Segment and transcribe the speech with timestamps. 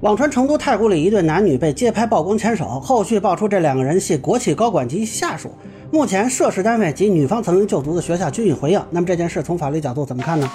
[0.00, 5.50] 网传成都太古里一对男女被街拍曝光牵手，后续爆出这两个人系国企高管及下属。
[5.90, 8.82] 目前涉事单位及女方曾经就读的学校均已回应。
[8.88, 10.50] 那么这件事从法律角度怎么看呢？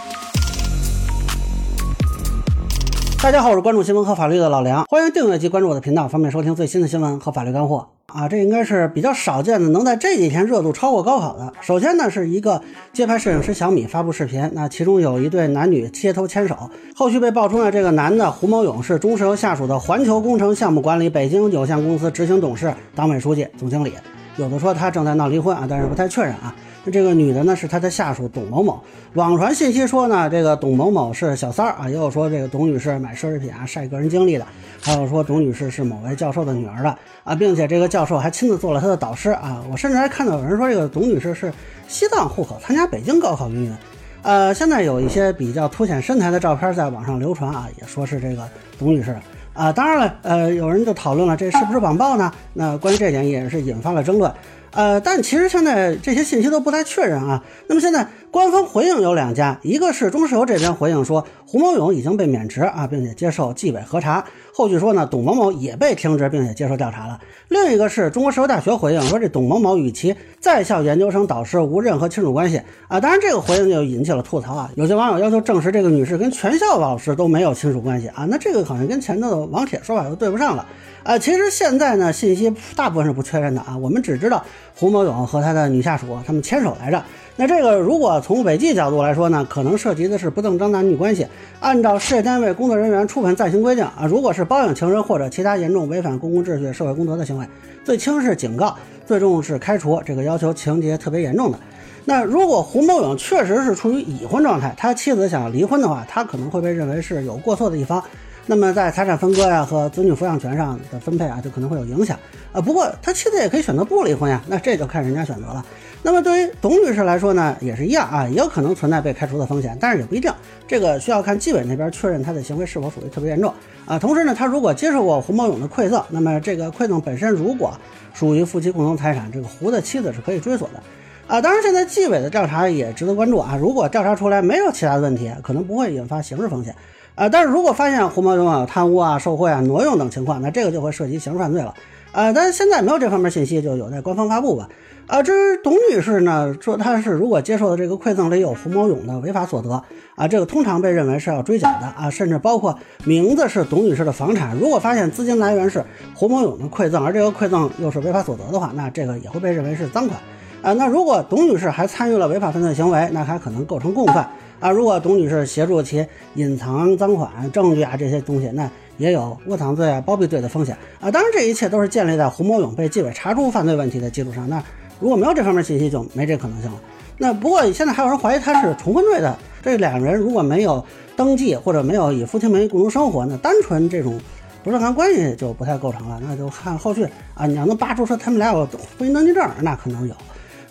[3.26, 8.29] 大家好，我是关注新闻和法律的老梁，欢迎订阅及关注我的频道，方便收听最新的新闻和法律干货啊！
[8.29, 11.52] 这应该是比较少见的，能在这几天热度超过高考的。
[11.60, 12.62] 首先呢，是一个
[12.94, 23.91] 街拍摄影师小米发布视频，那其中有一对男女街头牵手，后续被爆出呢，这个男的胡某勇是中石油下属的环球工程项目管理北京有限公司执行董事、党委书记、总经理，
[24.38, 26.53] 有的说他正在闹离婚啊，但是不太确认啊。
[26.84, 28.80] 那这个女的呢是他的下属董某某，
[29.13, 34.45] 网传信息说呢，这个董某某是小三儿啊，也有说这个董女士买奢侈品啊晒个人经历的，
[34.81, 41.52] 还有说董女士是某位教授的女儿的啊，并且这个教授还亲自做了她的导师啊，我甚至还看到有人说这个董女士是
[41.88, 43.75] 西藏户口，参加北京高考云云。
[44.22, 48.47] 呃，现在有一些比较凸显身材的照片在网上流传啊，也说是这个
[48.77, 49.16] 董女士
[49.55, 52.32] 啊，当然了，呃，有人就讨论了这是不是网暴呢？
[52.54, 54.31] 那关于这点也是引发了争论。
[54.72, 57.42] 呃，但其实现在这些信息都不太确认啊。
[57.67, 64.25] 那么现在官方回应有两家，一个是中石油这边回应说胡某勇已经被免职啊，并且接受纪委核查。
[64.58, 67.20] 后续说呢，董某某也被停职并且接受调查了。
[67.50, 72.97] 另一个是中国石油大学回应说，这董某某与其在校研究生导师无任何亲属关系啊。
[72.97, 74.72] 当然这个回应就引起了吐槽啊。
[74.75, 78.25] 有些网友要求证实这个女士跟全校老师都没有亲属关系啊。
[78.30, 80.66] 那这个好像跟前头的网帖说法又对不上了
[81.03, 81.17] 啊。
[81.17, 83.78] 其实现在呢，信息大部分是不确认的啊。
[83.78, 84.42] 我们只知道。
[84.78, 87.02] 胡某勇和他的女下属，他们牵手来着。
[87.38, 91.25] 那这个如果从违纪角度来说呢，可能涉及的是不正当男女关系。
[91.62, 97.47] 按照事业单位工作人员触犯暂行规定啊，如果是包养情人或者其他严重违反公共秩序、社会公德的行为，
[97.83, 100.01] 最轻是警告，最重是开除。
[100.05, 101.59] 这个要求情节特别严重的。
[102.05, 108.03] 那如果胡某勇确实是处于已婚状态，他妻子想要离婚的话，他可能会被认为是有过错的一方。
[108.47, 112.17] 那么在财产分割呀和子女抚养权上的分配啊，就可能会有影响
[112.51, 112.61] 啊。
[112.61, 115.65] 不过他妻子也可以选择不离婚呀，那这就看人家选择了。
[116.03, 120.31] 那么对于董女士来说呢，也是一样啊，也有可能存在被开除的风险，但是也不一定，
[120.67, 123.51] 这个需要看纪委那边确认她的行为是否属于特别严重
[123.88, 123.97] 啊。
[123.97, 127.73] 同时呢，她如果接受过胡某勇的馈赠，那么这个馈赠本身如果
[128.13, 130.84] 属于夫妻共同财产，这个胡的妻子是可以追索的
[131.25, 131.41] 啊。
[131.41, 133.57] 当然，现在纪委的调查也值得关注啊。
[133.59, 136.75] 如果调查出来没有其他的问题，可能不会引发刑事风险。
[137.16, 141.74] 啊，但是如果发现胡某勇有贪污啊、受贿啊、挪用等情况，那这个就会涉及刑事犯罪了。
[142.12, 144.68] 啊，但是现在没有这方面信息，就有待官方发布吧。
[145.08, 149.81] 啊，至于董女士呢，说她是如果接受的这个馈赠里有胡某勇的违法所得，
[150.16, 155.84] 啊，这个通常被认为是要追缴的啊，甚至包括名字是董女士的房产，如果发现资金来源是
[156.16, 160.20] 胡某勇的馈赠，而这个馈赠又是违法所得的话，那这个也会被认为是赃款。
[160.62, 164.28] 啊，那如果董女士还参与了违法犯罪行为，那还可能构成共犯。
[164.59, 166.05] 啊，如果董女士协助其
[166.35, 171.11] 隐藏赃款证据啊这些东西，那也有窝藏罪啊、包庇罪的风险啊。
[171.11, 174.47] 当然，这一切都是建立在胡某勇被纪委查出犯罪问题的基础上。
[174.49, 174.63] 那
[174.99, 176.79] 如果没有这方面信息，就没这可能性了。
[177.17, 179.38] 那不过现在还有人怀疑他是重婚罪的。
[179.61, 180.83] 这两人如果没有
[181.16, 184.19] 登记或者没有以夫妻名义共同生活，那单纯这种
[184.63, 186.19] 不正当关系就不太构成了。
[186.23, 188.67] 那就看后续啊，你要能扒出说他们俩有
[188.97, 190.16] 婚姻登记证，那可能有。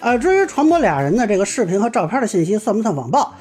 [0.04, 3.32] 呃，至于传播俩人的这个视频和照片的信息算不算网暴？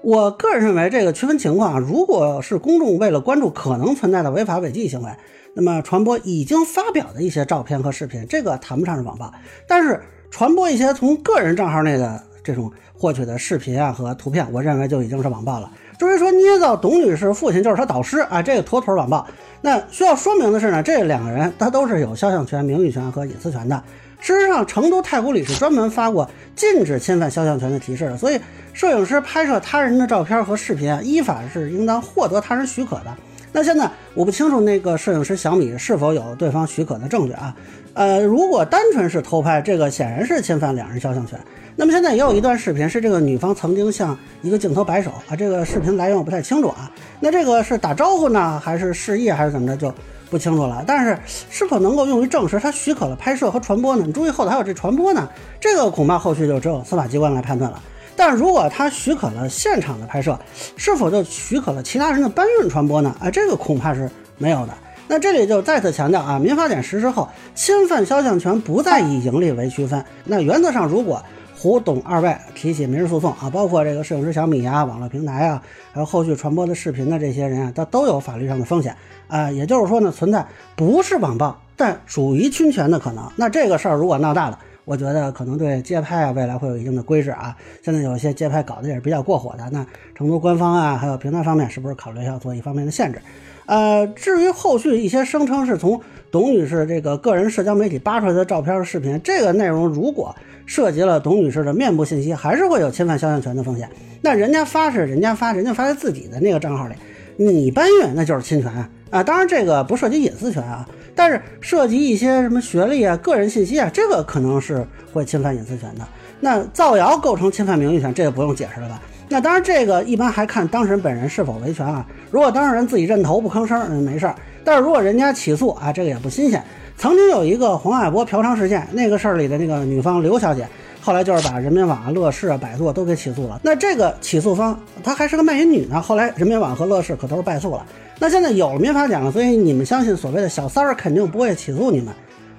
[0.00, 1.78] 我个人认为这个区分情况。
[1.78, 5.10] 如果是公众为了关注可能存在的违法违纪行为，
[5.54, 9.30] 那么传播已经发表的一些照片和视频，这个谈不上是网暴。
[9.68, 10.00] 但是
[10.30, 15.70] 传播一些从个人账号内的这种获取的视频啊和图片，我认为就已经是网暴了。
[15.98, 19.26] 至于说捏造董女士父亲就是她导师啊，这个妥妥网暴。
[19.60, 23.80] 那需要说明的是呢，这两个人他都是有肖像权、名誉权和隐私权的。
[24.18, 28.40] 事实上，成都太古里是专门发过禁止侵犯肖像权的提示的，所以
[28.72, 33.16] 摄影师拍摄他人的照片和视频啊，依法是应当获得他人许可的。
[33.52, 37.54] 那现在我不清楚那个摄影师小米是否有对方许可的证据啊？
[37.94, 41.38] 呃，如果单纯是偷拍，这个显然是侵犯两人肖像权。
[41.76, 46.90] 那么现在也有一段视频是这个女方曾经向一个镜头摆手啊，这个视频来源我不太清楚啊。
[47.20, 49.92] 那这个是打招呼呢，还是示意，还是怎么着就？
[50.30, 51.18] 不清楚了，但是
[51.50, 54.04] 是否能够用于证实他许可了拍摄和传播呢？
[54.06, 55.28] 你注意后头还有这传播呢，
[55.60, 57.78] 这个恐怕后续就只有司法机关来判断了。
[58.16, 60.38] 但如果他许可了现场的拍摄，
[60.74, 63.14] 是否就许可了其他人的搬运传播呢？
[63.20, 64.72] 啊，这个恐怕是没有的。
[65.06, 70.02] 那这里就再次强调啊，民法典实施后，侵犯肖像权不再以盈利为区分。
[70.24, 71.22] 那原则上，如果
[71.62, 75.62] 胡董二位提起民事诉讼啊，包括这个摄影师小米啊、网络平台啊，
[75.92, 78.96] 还有后续传播的视频的这些人啊，他都有法律上的风险
[79.28, 79.48] 啊。
[79.48, 80.44] 也就是说呢，存在
[80.74, 83.30] 不是网暴，但属于侵权的可能。
[83.36, 87.56] 那这个事儿如果闹大了，我觉得可能对街拍啊未来会有一定的规制啊。
[87.80, 89.86] 现在有一些街拍搞得也是比较过火的，那
[90.16, 93.22] 成都官方啊，还有平台方面是不是考虑要做一方面的限制？
[93.66, 96.00] 呃，至于后续一些声称是从
[96.32, 100.34] 董女士这个个人社交媒体扒出来的照片、视频，这个内容如果
[100.66, 103.88] 涉及了董女士的面部信息，还是会有侵犯肖像权的风险。
[104.20, 106.94] 那人家发是人家发，人家发在自己的那个账号里，
[107.36, 108.70] 你搬运那就是侵权
[109.10, 109.22] 啊。
[109.22, 116.06] 当然这个不涉及隐私权啊，但是涉及一些什么学历啊、个人信息啊，这个可能是会侵犯隐私权的。
[116.40, 119.00] 那造谣构成侵犯名誉权，这个不用解释了吧？
[119.28, 122.06] 那当然，这个一般还看当事人本人是否维权啊。
[122.30, 124.34] 如果当事人自己认头不吭声，嗯，没事儿。
[124.64, 126.62] 但是如果人家起诉啊，这个也不新鲜。
[126.96, 130.68] 曾经有一个黄海波嫖娼事件，那个事儿里的那个女方刘小姐，
[131.00, 133.60] 后来就是把人民网、乐视啊、百度都给起诉了。
[133.64, 137.84] 那这个起诉方她还是个卖淫女呢，后来人民网和乐视可都是败诉了。
[138.18, 142.14] 那现在有了民法典了，所以你们相信所谓的小三儿肯定不会起诉你们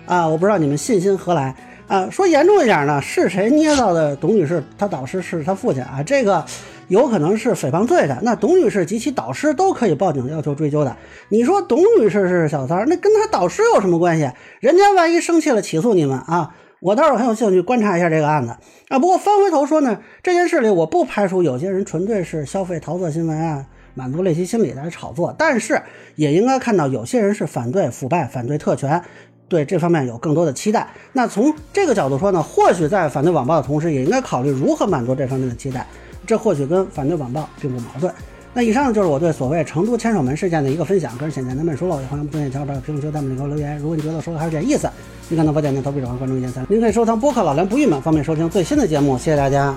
[0.05, 0.27] 啊？
[0.27, 1.55] 我不知道你们信心何来。
[1.87, 4.15] 啊，说严重一点呢，是谁捏造的？
[4.15, 6.43] 董女士她导师是她父亲啊，这个
[6.87, 8.17] 有可能是诽谤罪的。
[8.21, 10.95] 那董女士及其导师都可以报警要求追究的。
[11.29, 14.29] 你说董女士是小三儿，那跟她导师有什么关系？
[14.59, 18.55] 人家万一生气了起诉你们啊，我倒是很有兴趣观察一下这个案子
[18.89, 18.99] 啊。
[18.99, 25.81] 不过翻回头说呢，这件事里我不排除有些人纯粹是消费桃色新闻啊，满足猎奇心理来炒作，但是
[26.15, 29.01] 也应该看到有些人是反对腐败、反对特权。
[29.49, 30.87] 对这方面有更多的期待。
[31.11, 35.85] 那从这个角度说呢，或许在反对网暴的同时，也应该考虑如何满足这方面的期待。
[36.25, 38.13] 这或许跟反对网暴并不矛盾。
[38.53, 43.77] 那以上就是我对所谓成都牵手门事件的一个分享，个人浅见难免疏漏，也欢迎不愿意瞧到评论区、弹幕里给我留言。
[43.79, 44.87] 如果你觉得说的还有点意思，
[45.27, 46.63] 你可能把点赞、投币转发、关注、一键三。
[46.69, 49.17] 您可以收藏播客老梁不郁闷，方便收听最新的节目。
[49.17, 49.75] 谢谢大家。